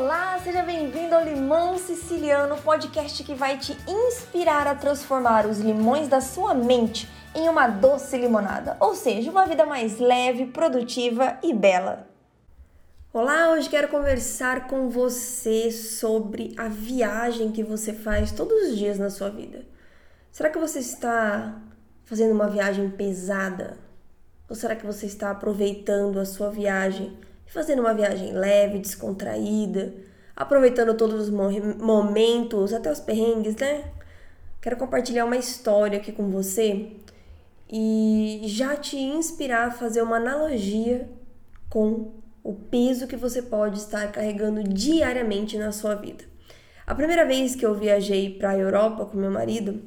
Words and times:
Olá, 0.00 0.38
seja 0.38 0.62
bem-vindo 0.62 1.12
ao 1.12 1.24
Limão 1.24 1.76
Siciliano, 1.76 2.56
podcast 2.62 3.24
que 3.24 3.34
vai 3.34 3.58
te 3.58 3.76
inspirar 3.88 4.64
a 4.68 4.74
transformar 4.76 5.44
os 5.44 5.58
limões 5.58 6.06
da 6.06 6.20
sua 6.20 6.54
mente 6.54 7.10
em 7.34 7.48
uma 7.48 7.66
doce 7.66 8.16
limonada, 8.16 8.76
ou 8.78 8.94
seja, 8.94 9.28
uma 9.28 9.44
vida 9.44 9.66
mais 9.66 9.98
leve, 9.98 10.46
produtiva 10.46 11.36
e 11.42 11.52
bela. 11.52 12.06
Olá, 13.12 13.50
hoje 13.50 13.68
quero 13.68 13.88
conversar 13.88 14.68
com 14.68 14.88
você 14.88 15.72
sobre 15.72 16.54
a 16.56 16.68
viagem 16.68 17.50
que 17.50 17.64
você 17.64 17.92
faz 17.92 18.30
todos 18.30 18.68
os 18.68 18.78
dias 18.78 19.00
na 19.00 19.10
sua 19.10 19.30
vida. 19.30 19.66
Será 20.30 20.48
que 20.48 20.60
você 20.60 20.78
está 20.78 21.60
fazendo 22.04 22.34
uma 22.34 22.48
viagem 22.48 22.88
pesada? 22.88 23.76
Ou 24.48 24.54
será 24.54 24.76
que 24.76 24.86
você 24.86 25.06
está 25.06 25.32
aproveitando 25.32 26.20
a 26.20 26.24
sua 26.24 26.50
viagem 26.50 27.18
fazendo 27.48 27.80
uma 27.80 27.94
viagem 27.94 28.32
leve, 28.32 28.78
descontraída, 28.78 29.94
aproveitando 30.36 30.94
todos 30.94 31.28
os 31.28 31.30
momentos, 31.30 32.72
até 32.72 32.90
os 32.90 33.00
perrengues, 33.00 33.56
né? 33.56 33.84
Quero 34.60 34.76
compartilhar 34.76 35.24
uma 35.24 35.36
história 35.36 35.98
aqui 35.98 36.12
com 36.12 36.30
você 36.30 36.92
e 37.70 38.42
já 38.44 38.76
te 38.76 38.96
inspirar 38.96 39.68
a 39.68 39.70
fazer 39.70 40.02
uma 40.02 40.16
analogia 40.16 41.08
com 41.68 42.12
o 42.42 42.54
peso 42.54 43.06
que 43.06 43.16
você 43.16 43.42
pode 43.42 43.78
estar 43.78 44.10
carregando 44.10 44.62
diariamente 44.64 45.58
na 45.58 45.70
sua 45.70 45.94
vida. 45.94 46.24
A 46.86 46.94
primeira 46.94 47.26
vez 47.26 47.54
que 47.54 47.66
eu 47.66 47.74
viajei 47.74 48.38
para 48.38 48.50
a 48.50 48.58
Europa 48.58 49.04
com 49.04 49.18
meu 49.18 49.30
marido, 49.30 49.82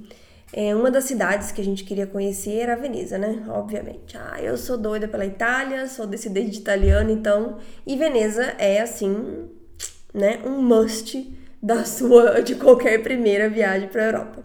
é, 0.53 0.75
uma 0.75 0.91
das 0.91 1.05
cidades 1.05 1.51
que 1.51 1.61
a 1.61 1.63
gente 1.63 1.83
queria 1.83 2.05
conhecer 2.05 2.59
era 2.59 2.75
Veneza, 2.75 3.17
né? 3.17 3.43
Obviamente. 3.47 4.17
Ah, 4.17 4.41
eu 4.41 4.57
sou 4.57 4.77
doida 4.77 5.07
pela 5.07 5.25
Itália, 5.25 5.87
sou 5.87 6.05
descendente 6.05 6.51
de 6.51 6.59
italiano, 6.59 7.09
então. 7.09 7.57
E 7.87 7.95
Veneza 7.95 8.43
é 8.57 8.81
assim, 8.81 9.49
né? 10.13 10.41
Um 10.45 10.61
must 10.61 11.37
da 11.63 11.85
sua, 11.85 12.41
de 12.41 12.55
qualquer 12.55 13.01
primeira 13.01 13.49
viagem 13.49 13.87
para 13.87 14.01
a 14.01 14.05
Europa. 14.05 14.43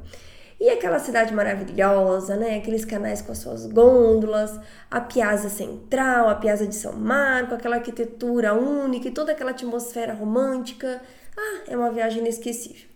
E 0.61 0.71
aquela 0.71 0.99
cidade 0.99 1.35
maravilhosa, 1.35 2.37
né? 2.37 2.57
Aqueles 2.57 2.85
canais 2.85 3.21
com 3.21 3.33
as 3.33 3.39
suas 3.39 3.67
gôndolas, 3.67 4.59
a 4.91 5.01
Piazza 5.01 5.51
Central, 5.51 6.29
a 6.29 6.37
Piazza 6.37 6.67
de 6.67 6.75
São 6.75 6.93
Marco, 6.93 7.55
aquela 7.55 7.77
arquitetura 7.77 8.55
única 8.55 9.09
e 9.09 9.11
toda 9.11 9.33
aquela 9.33 9.51
atmosfera 9.51 10.15
romântica. 10.15 11.03
Ah, 11.37 11.63
é 11.67 11.77
uma 11.77 11.91
viagem 11.91 12.21
inesquecível. 12.21 12.87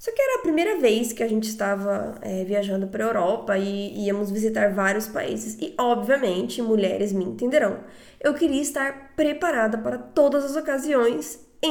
Só 0.00 0.10
que 0.12 0.22
era 0.22 0.38
a 0.38 0.42
primeira 0.42 0.78
vez 0.78 1.12
que 1.12 1.22
a 1.22 1.28
gente 1.28 1.46
estava 1.46 2.16
é, 2.22 2.42
viajando 2.42 2.86
para 2.86 3.04
a 3.04 3.08
Europa 3.08 3.58
e 3.58 4.06
íamos 4.06 4.30
visitar 4.30 4.72
vários 4.72 5.06
países. 5.06 5.58
E, 5.60 5.74
obviamente, 5.78 6.62
mulheres 6.62 7.12
me 7.12 7.22
entenderão. 7.22 7.80
Eu 8.18 8.32
queria 8.32 8.62
estar 8.62 9.12
preparada 9.14 9.76
para 9.76 9.98
todas 9.98 10.42
as 10.42 10.56
ocasiões 10.56 11.38
e 11.62 11.68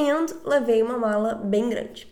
levei 0.48 0.80
uma 0.80 0.96
mala 0.96 1.34
bem 1.34 1.68
grande. 1.68 2.06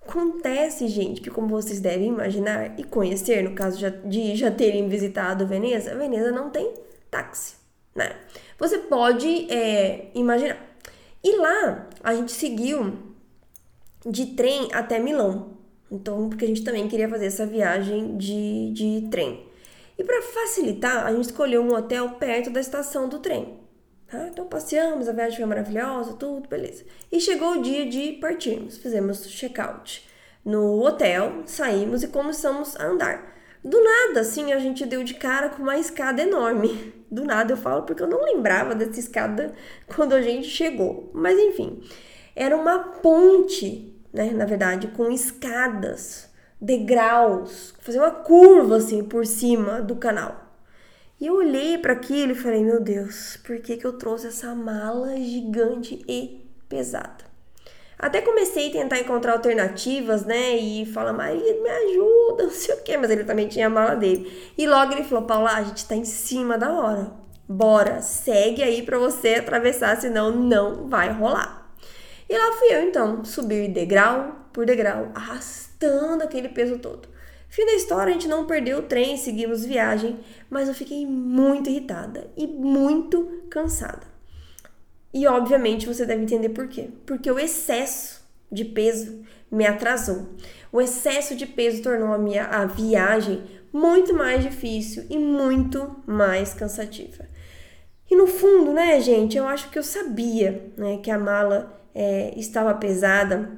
Acontece, 0.00 0.86
gente, 0.86 1.20
que 1.20 1.28
como 1.28 1.48
vocês 1.48 1.80
devem 1.80 2.06
imaginar 2.06 2.78
e 2.78 2.84
conhecer, 2.84 3.42
no 3.42 3.56
caso 3.56 3.84
de 4.04 4.36
já 4.36 4.52
terem 4.52 4.88
visitado 4.88 5.44
Veneza, 5.44 5.92
Veneza 5.96 6.30
não 6.30 6.50
tem 6.50 6.72
táxi, 7.10 7.56
né? 7.96 8.14
Você 8.60 8.78
pode 8.78 9.52
é, 9.52 10.06
imaginar. 10.14 10.56
E 11.24 11.36
lá 11.36 11.88
a 12.04 12.14
gente 12.14 12.30
seguiu 12.30 13.07
de 14.06 14.26
trem 14.34 14.68
até 14.72 14.98
Milão. 14.98 15.58
Então, 15.90 16.28
porque 16.28 16.44
a 16.44 16.48
gente 16.48 16.64
também 16.64 16.86
queria 16.88 17.08
fazer 17.08 17.26
essa 17.26 17.46
viagem 17.46 18.16
de, 18.16 18.70
de 18.72 19.08
trem. 19.10 19.46
E 19.98 20.04
para 20.04 20.22
facilitar, 20.22 21.06
a 21.06 21.12
gente 21.12 21.24
escolheu 21.24 21.62
um 21.62 21.74
hotel 21.74 22.10
perto 22.10 22.50
da 22.50 22.60
estação 22.60 23.08
do 23.08 23.18
trem. 23.18 23.58
Tá? 24.06 24.28
Então 24.28 24.46
passeamos, 24.46 25.08
a 25.08 25.12
viagem 25.12 25.36
foi 25.36 25.46
maravilhosa, 25.46 26.14
tudo, 26.14 26.48
beleza. 26.48 26.84
E 27.10 27.20
chegou 27.20 27.54
o 27.54 27.62
dia 27.62 27.86
de 27.86 28.12
partirmos. 28.12 28.78
Fizemos 28.78 29.26
check-out 29.26 30.08
no 30.44 30.82
hotel, 30.82 31.42
saímos 31.44 32.02
e 32.02 32.08
começamos 32.08 32.76
a 32.76 32.86
andar. 32.86 33.36
Do 33.62 33.82
nada, 33.82 34.20
assim, 34.20 34.52
a 34.52 34.58
gente 34.58 34.86
deu 34.86 35.02
de 35.02 35.14
cara 35.14 35.48
com 35.48 35.62
uma 35.62 35.76
escada 35.76 36.22
enorme. 36.22 36.94
Do 37.10 37.24
nada 37.24 37.52
eu 37.52 37.56
falo 37.56 37.82
porque 37.82 38.02
eu 38.02 38.06
não 38.06 38.22
lembrava 38.22 38.74
dessa 38.74 39.00
escada 39.00 39.52
quando 39.94 40.14
a 40.14 40.22
gente 40.22 40.48
chegou. 40.48 41.10
Mas 41.12 41.38
enfim, 41.38 41.82
era 42.38 42.56
uma 42.56 42.78
ponte, 42.78 43.92
né, 44.12 44.30
na 44.30 44.44
verdade, 44.44 44.86
com 44.88 45.10
escadas, 45.10 46.30
degraus, 46.60 47.74
fazer 47.80 47.98
uma 47.98 48.12
curva 48.12 48.76
assim 48.76 49.02
por 49.02 49.26
cima 49.26 49.82
do 49.82 49.96
canal. 49.96 50.46
E 51.20 51.26
eu 51.26 51.34
olhei 51.34 51.76
para 51.78 51.94
aquilo 51.94 52.30
e 52.30 52.36
falei: 52.36 52.64
"Meu 52.64 52.80
Deus, 52.80 53.36
por 53.44 53.58
que 53.58 53.76
que 53.76 53.84
eu 53.84 53.94
trouxe 53.94 54.28
essa 54.28 54.54
mala 54.54 55.16
gigante 55.16 56.04
e 56.08 56.48
pesada?" 56.68 57.26
Até 57.98 58.20
comecei 58.20 58.68
a 58.68 58.72
tentar 58.72 59.00
encontrar 59.00 59.32
alternativas, 59.32 60.24
né? 60.24 60.56
E 60.56 60.86
falar, 60.86 61.12
marido, 61.12 61.60
me 61.60 61.68
ajuda, 61.68 62.44
não 62.46 62.50
sei 62.50 62.74
o 62.76 62.82
quê. 62.82 62.96
Mas 62.96 63.10
ele 63.10 63.24
também 63.24 63.48
tinha 63.48 63.66
a 63.66 63.70
mala 63.70 63.96
dele. 63.96 64.52
E 64.56 64.68
logo 64.68 64.92
ele 64.92 65.02
falou, 65.02 65.24
Paula, 65.24 65.50
a 65.50 65.64
gente 65.64 65.84
tá 65.84 65.96
em 65.96 66.04
cima 66.04 66.56
da 66.56 66.70
hora. 66.70 67.10
Bora, 67.48 68.00
segue 68.00 68.62
aí 68.62 68.82
pra 68.82 68.98
você 68.98 69.34
atravessar, 69.34 70.00
senão 70.00 70.30
não 70.30 70.86
vai 70.86 71.10
rolar. 71.10 71.57
E 72.28 72.36
lá 72.36 72.52
fui 72.52 72.68
eu 72.68 72.82
então, 72.82 73.24
subir 73.24 73.68
degrau 73.68 74.48
por 74.52 74.66
degrau, 74.66 75.10
arrastando 75.14 76.22
aquele 76.22 76.48
peso 76.48 76.78
todo. 76.78 77.08
Fim 77.48 77.64
da 77.64 77.74
história, 77.74 78.10
a 78.10 78.12
gente 78.12 78.28
não 78.28 78.46
perdeu 78.46 78.78
o 78.78 78.82
trem, 78.82 79.16
seguimos 79.16 79.64
viagem, 79.64 80.20
mas 80.50 80.68
eu 80.68 80.74
fiquei 80.74 81.06
muito 81.06 81.70
irritada 81.70 82.30
e 82.36 82.46
muito 82.46 83.44
cansada. 83.48 84.06
E 85.12 85.26
obviamente 85.26 85.86
você 85.86 86.04
deve 86.04 86.22
entender 86.22 86.50
por 86.50 86.68
quê. 86.68 86.90
Porque 87.06 87.30
o 87.30 87.38
excesso 87.38 88.20
de 88.52 88.64
peso 88.64 89.22
me 89.50 89.66
atrasou. 89.66 90.28
O 90.70 90.80
excesso 90.80 91.34
de 91.34 91.46
peso 91.46 91.82
tornou 91.82 92.12
a 92.12 92.18
minha 92.18 92.44
a 92.44 92.66
viagem 92.66 93.42
muito 93.72 94.14
mais 94.14 94.42
difícil 94.42 95.06
e 95.08 95.18
muito 95.18 96.02
mais 96.06 96.52
cansativa. 96.52 97.26
E 98.10 98.16
no 98.16 98.26
fundo, 98.26 98.72
né, 98.72 99.00
gente, 99.00 99.36
eu 99.36 99.46
acho 99.46 99.70
que 99.70 99.78
eu 99.78 99.82
sabia, 99.82 100.70
né, 100.76 100.98
que 100.98 101.10
a 101.10 101.18
mala 101.18 101.78
é, 101.94 102.32
estava 102.36 102.74
pesada, 102.74 103.50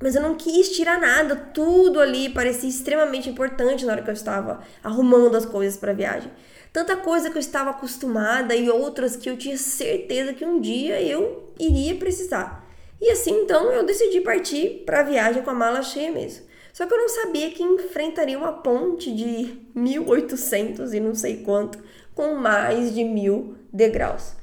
mas 0.00 0.14
eu 0.14 0.20
não 0.20 0.34
quis 0.34 0.76
tirar 0.76 1.00
nada, 1.00 1.34
tudo 1.34 2.00
ali 2.00 2.28
parecia 2.28 2.68
extremamente 2.68 3.30
importante 3.30 3.84
na 3.84 3.92
hora 3.92 4.02
que 4.02 4.10
eu 4.10 4.14
estava 4.14 4.60
arrumando 4.84 5.36
as 5.36 5.46
coisas 5.46 5.78
para 5.78 5.92
a 5.92 5.94
viagem. 5.94 6.30
Tanta 6.72 6.96
coisa 6.96 7.30
que 7.30 7.38
eu 7.38 7.40
estava 7.40 7.70
acostumada 7.70 8.54
e 8.54 8.68
outras 8.68 9.16
que 9.16 9.30
eu 9.30 9.38
tinha 9.38 9.56
certeza 9.56 10.34
que 10.34 10.44
um 10.44 10.60
dia 10.60 11.00
eu 11.00 11.50
iria 11.58 11.94
precisar. 11.94 12.66
E 13.00 13.10
assim 13.10 13.42
então 13.42 13.72
eu 13.72 13.84
decidi 13.84 14.20
partir 14.20 14.82
para 14.84 15.00
a 15.00 15.02
viagem 15.02 15.42
com 15.42 15.50
a 15.50 15.54
mala 15.54 15.82
cheia 15.82 16.12
mesmo. 16.12 16.44
Só 16.74 16.84
que 16.84 16.92
eu 16.92 16.98
não 16.98 17.08
sabia 17.08 17.50
que 17.50 17.62
enfrentaria 17.62 18.36
uma 18.36 18.52
ponte 18.52 19.10
de 19.10 19.58
1800 19.74 20.92
e 20.92 21.00
não 21.00 21.14
sei 21.14 21.38
quanto, 21.38 21.78
com 22.14 22.34
mais 22.34 22.94
de 22.94 23.02
mil 23.02 23.56
degraus. 23.72 24.34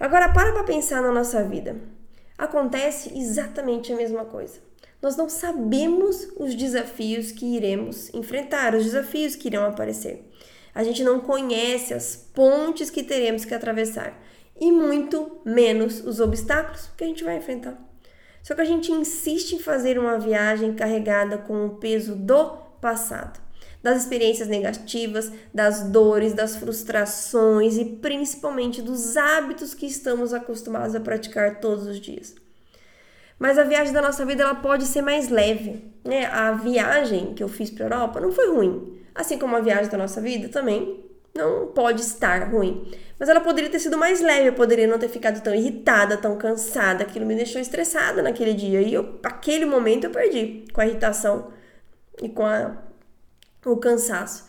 Agora 0.00 0.30
para 0.30 0.50
para 0.50 0.64
pensar 0.64 1.00
na 1.00 1.12
nossa 1.12 1.44
vida 1.44 1.76
acontece 2.36 3.16
exatamente 3.16 3.92
a 3.92 3.96
mesma 3.96 4.24
coisa. 4.24 4.58
Nós 5.00 5.16
não 5.16 5.28
sabemos 5.28 6.28
os 6.36 6.54
desafios 6.54 7.30
que 7.30 7.56
iremos 7.56 8.12
enfrentar, 8.14 8.74
os 8.74 8.84
desafios 8.84 9.36
que 9.36 9.48
irão 9.48 9.64
aparecer. 9.64 10.30
A 10.74 10.82
gente 10.82 11.02
não 11.02 11.20
conhece 11.20 11.94
as 11.94 12.16
pontes 12.16 12.90
que 12.90 13.02
teremos 13.02 13.44
que 13.44 13.54
atravessar 13.54 14.20
e 14.58 14.70
muito 14.70 15.40
menos 15.44 16.04
os 16.04 16.20
obstáculos 16.20 16.90
que 16.96 17.04
a 17.04 17.06
gente 17.06 17.24
vai 17.24 17.36
enfrentar. 17.36 17.78
Só 18.42 18.54
que 18.54 18.60
a 18.60 18.66
gente 18.66 18.92
insiste 18.92 19.52
em 19.54 19.58
fazer 19.58 19.98
uma 19.98 20.18
viagem 20.18 20.74
carregada 20.74 21.38
com 21.38 21.66
o 21.66 21.76
peso 21.76 22.14
do 22.14 22.56
passado 22.80 23.45
das 23.86 24.02
experiências 24.02 24.48
negativas, 24.48 25.30
das 25.54 25.84
dores, 25.84 26.34
das 26.34 26.56
frustrações 26.56 27.78
e 27.78 27.84
principalmente 27.84 28.82
dos 28.82 29.16
hábitos 29.16 29.74
que 29.74 29.86
estamos 29.86 30.34
acostumados 30.34 30.96
a 30.96 31.00
praticar 31.00 31.60
todos 31.60 31.86
os 31.86 32.00
dias. 32.00 32.34
Mas 33.38 33.56
a 33.58 33.62
viagem 33.62 33.92
da 33.92 34.02
nossa 34.02 34.26
vida 34.26 34.42
ela 34.42 34.56
pode 34.56 34.86
ser 34.86 35.02
mais 35.02 35.28
leve, 35.28 35.84
né? 36.04 36.26
A 36.26 36.50
viagem 36.50 37.32
que 37.32 37.44
eu 37.44 37.48
fiz 37.48 37.70
para 37.70 37.84
a 37.84 37.86
Europa 37.86 38.18
não 38.18 38.32
foi 38.32 38.48
ruim, 38.50 38.98
assim 39.14 39.38
como 39.38 39.54
a 39.54 39.60
viagem 39.60 39.88
da 39.88 39.98
nossa 39.98 40.20
vida 40.20 40.48
também 40.48 41.04
não 41.32 41.68
pode 41.68 42.00
estar 42.00 42.50
ruim. 42.50 42.90
Mas 43.20 43.28
ela 43.28 43.40
poderia 43.40 43.70
ter 43.70 43.78
sido 43.78 43.96
mais 43.96 44.20
leve, 44.20 44.48
eu 44.48 44.54
poderia 44.54 44.88
não 44.88 44.98
ter 44.98 45.08
ficado 45.08 45.40
tão 45.44 45.54
irritada, 45.54 46.16
tão 46.16 46.36
cansada, 46.36 47.04
aquilo 47.04 47.24
me 47.24 47.36
deixou 47.36 47.60
estressada 47.60 48.20
naquele 48.20 48.52
dia. 48.52 48.82
E 48.82 48.92
eu, 48.92 49.20
aquele 49.22 49.64
momento 49.64 50.04
eu 50.04 50.10
perdi 50.10 50.64
com 50.72 50.80
a 50.80 50.86
irritação 50.86 51.52
e 52.20 52.28
com 52.28 52.44
a 52.44 52.85
o 53.72 53.76
cansaço. 53.78 54.46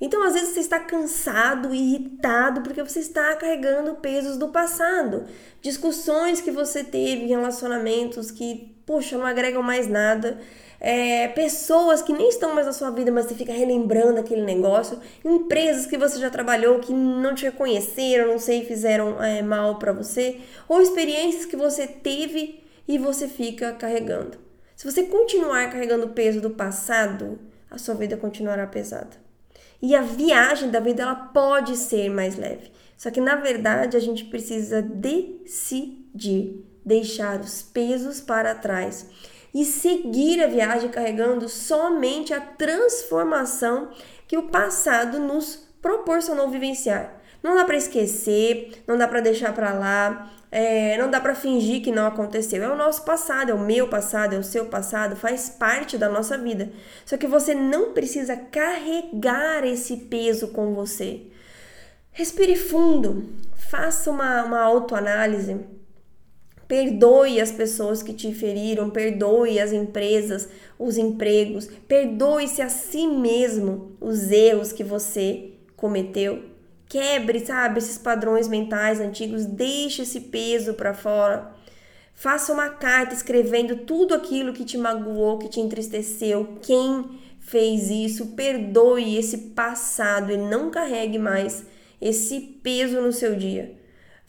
Então, 0.00 0.22
às 0.22 0.32
vezes, 0.32 0.54
você 0.54 0.60
está 0.60 0.80
cansado, 0.80 1.74
irritado, 1.74 2.62
porque 2.62 2.82
você 2.82 3.00
está 3.00 3.36
carregando 3.36 3.96
pesos 3.96 4.38
do 4.38 4.48
passado. 4.48 5.26
Discussões 5.60 6.40
que 6.40 6.50
você 6.50 6.82
teve 6.82 7.26
relacionamentos 7.26 8.30
que, 8.30 8.74
poxa, 8.86 9.18
não 9.18 9.26
agregam 9.26 9.62
mais 9.62 9.86
nada. 9.86 10.40
É, 10.80 11.28
pessoas 11.28 12.00
que 12.00 12.14
nem 12.14 12.30
estão 12.30 12.54
mais 12.54 12.66
na 12.66 12.72
sua 12.72 12.90
vida, 12.90 13.12
mas 13.12 13.26
você 13.26 13.34
fica 13.34 13.52
relembrando 13.52 14.18
aquele 14.18 14.40
negócio. 14.40 14.98
Empresas 15.22 15.84
que 15.84 15.98
você 15.98 16.18
já 16.18 16.30
trabalhou 16.30 16.78
que 16.78 16.94
não 16.94 17.34
te 17.34 17.44
reconheceram, 17.44 18.28
não 18.28 18.38
sei, 18.38 18.64
fizeram 18.64 19.22
é, 19.22 19.42
mal 19.42 19.78
para 19.78 19.92
você. 19.92 20.40
Ou 20.66 20.80
experiências 20.80 21.44
que 21.44 21.56
você 21.56 21.86
teve 21.86 22.64
e 22.88 22.96
você 22.96 23.28
fica 23.28 23.72
carregando. 23.72 24.38
Se 24.74 24.90
você 24.90 25.02
continuar 25.02 25.70
carregando 25.70 26.08
peso 26.08 26.40
do 26.40 26.48
passado, 26.48 27.38
a 27.70 27.78
sua 27.78 27.94
vida 27.94 28.16
continuará 28.16 28.66
pesada. 28.66 29.16
E 29.80 29.94
a 29.94 30.02
viagem 30.02 30.70
da 30.70 30.80
vida 30.80 31.02
ela 31.02 31.14
pode 31.14 31.76
ser 31.76 32.10
mais 32.10 32.36
leve. 32.36 32.70
Só 32.96 33.10
que 33.10 33.20
na 33.20 33.36
verdade 33.36 33.96
a 33.96 34.00
gente 34.00 34.24
precisa 34.24 34.82
decidir 34.82 36.66
deixar 36.84 37.40
os 37.40 37.62
pesos 37.62 38.20
para 38.20 38.54
trás 38.54 39.06
e 39.54 39.64
seguir 39.64 40.42
a 40.42 40.46
viagem 40.46 40.90
carregando 40.90 41.48
somente 41.48 42.32
a 42.32 42.40
transformação 42.40 43.90
que 44.26 44.36
o 44.36 44.48
passado 44.48 45.18
nos 45.18 45.68
proporcionou 45.80 46.48
vivenciar. 46.48 47.20
Não 47.42 47.54
dá 47.54 47.64
para 47.64 47.76
esquecer, 47.76 48.82
não 48.86 48.96
dá 48.96 49.08
para 49.08 49.20
deixar 49.20 49.54
para 49.54 49.72
lá, 49.72 50.30
é, 50.50 50.96
não 50.98 51.10
dá 51.10 51.20
para 51.20 51.34
fingir 51.34 51.82
que 51.82 51.92
não 51.92 52.06
aconteceu. 52.06 52.62
É 52.62 52.68
o 52.68 52.76
nosso 52.76 53.04
passado, 53.04 53.50
é 53.50 53.54
o 53.54 53.58
meu 53.58 53.88
passado, 53.88 54.34
é 54.34 54.38
o 54.38 54.44
seu 54.44 54.66
passado, 54.66 55.16
faz 55.16 55.48
parte 55.48 55.96
da 55.96 56.08
nossa 56.08 56.36
vida. 56.36 56.70
Só 57.04 57.16
que 57.16 57.26
você 57.26 57.54
não 57.54 57.92
precisa 57.92 58.36
carregar 58.36 59.64
esse 59.64 59.96
peso 59.96 60.48
com 60.48 60.74
você. 60.74 61.22
Respire 62.12 62.56
fundo, 62.56 63.24
faça 63.54 64.10
uma, 64.10 64.44
uma 64.44 64.60
autoanálise 64.60 65.58
Perdoe 66.70 67.40
as 67.40 67.50
pessoas 67.50 68.00
que 68.00 68.12
te 68.12 68.32
feriram, 68.32 68.90
perdoe 68.90 69.58
as 69.58 69.72
empresas, 69.72 70.48
os 70.78 70.96
empregos, 70.96 71.68
perdoe-se 71.88 72.62
a 72.62 72.68
si 72.68 73.08
mesmo 73.08 73.96
os 74.00 74.30
erros 74.30 74.72
que 74.72 74.84
você 74.84 75.50
cometeu. 75.76 76.44
Quebre, 76.90 77.46
sabe, 77.46 77.78
esses 77.78 77.96
padrões 77.96 78.48
mentais 78.48 78.98
antigos, 78.98 79.46
deixe 79.46 80.02
esse 80.02 80.22
peso 80.22 80.74
para 80.74 80.92
fora. 80.92 81.54
Faça 82.16 82.52
uma 82.52 82.68
carta 82.68 83.14
escrevendo 83.14 83.76
tudo 83.86 84.12
aquilo 84.12 84.52
que 84.52 84.64
te 84.64 84.76
magoou, 84.76 85.38
que 85.38 85.48
te 85.48 85.60
entristeceu, 85.60 86.58
quem 86.60 87.20
fez 87.38 87.88
isso, 87.90 88.32
perdoe 88.34 89.16
esse 89.16 89.38
passado 89.38 90.32
e 90.32 90.36
não 90.36 90.68
carregue 90.68 91.16
mais 91.16 91.64
esse 92.00 92.40
peso 92.40 93.00
no 93.00 93.12
seu 93.12 93.36
dia. 93.36 93.72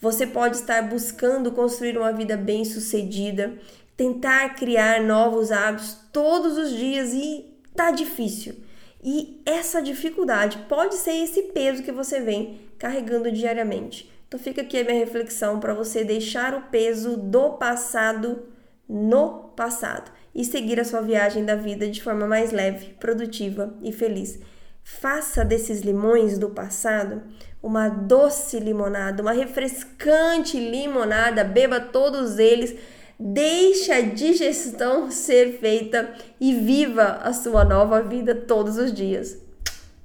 Você 0.00 0.24
pode 0.24 0.54
estar 0.54 0.82
buscando 0.82 1.50
construir 1.50 1.98
uma 1.98 2.12
vida 2.12 2.36
bem-sucedida, 2.36 3.54
tentar 3.96 4.54
criar 4.54 5.02
novos 5.02 5.50
hábitos 5.50 5.96
todos 6.12 6.56
os 6.56 6.70
dias 6.70 7.12
e 7.12 7.44
tá 7.74 7.90
difícil. 7.90 8.54
E 9.02 9.42
essa 9.44 9.82
dificuldade 9.82 10.58
pode 10.68 10.94
ser 10.94 11.12
esse 11.12 11.42
peso 11.44 11.82
que 11.82 11.90
você 11.90 12.20
vem 12.20 12.60
carregando 12.78 13.32
diariamente. 13.32 14.10
Então 14.28 14.38
fica 14.38 14.62
aqui 14.62 14.78
a 14.78 14.84
minha 14.84 14.98
reflexão 14.98 15.58
para 15.58 15.74
você 15.74 16.04
deixar 16.04 16.54
o 16.54 16.62
peso 16.70 17.16
do 17.16 17.54
passado 17.54 18.48
no 18.88 19.50
passado 19.56 20.10
e 20.34 20.44
seguir 20.44 20.78
a 20.78 20.84
sua 20.84 21.00
viagem 21.00 21.44
da 21.44 21.54
vida 21.54 21.88
de 21.88 22.02
forma 22.02 22.26
mais 22.26 22.52
leve, 22.52 22.94
produtiva 23.00 23.74
e 23.82 23.92
feliz. 23.92 24.38
Faça 24.82 25.44
desses 25.44 25.80
limões 25.80 26.38
do 26.38 26.50
passado 26.50 27.22
uma 27.62 27.88
doce 27.88 28.58
limonada, 28.58 29.22
uma 29.22 29.32
refrescante 29.32 30.58
limonada, 30.58 31.44
beba 31.44 31.78
todos 31.78 32.38
eles, 32.38 32.74
deixe 33.18 33.92
a 33.92 34.00
digestão 34.00 35.10
ser 35.10 35.58
feita 35.58 36.12
e 36.40 36.54
viva 36.54 37.20
a 37.22 37.32
sua 37.32 37.64
nova 37.64 38.02
vida 38.02 38.34
todos 38.34 38.76
os 38.76 38.92
dias. 38.92 39.36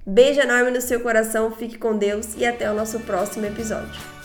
Beijo 0.05 0.39
enorme 0.39 0.71
no 0.71 0.81
seu 0.81 1.01
coração, 1.01 1.51
fique 1.51 1.77
com 1.77 1.97
Deus 1.97 2.35
e 2.37 2.45
até 2.45 2.71
o 2.71 2.75
nosso 2.75 2.99
próximo 3.01 3.45
episódio. 3.45 4.16